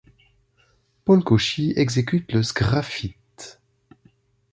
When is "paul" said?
1.05-1.23